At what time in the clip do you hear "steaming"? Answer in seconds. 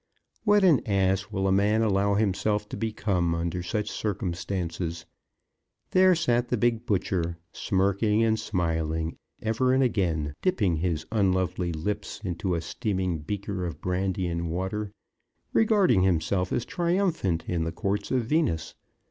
12.61-13.19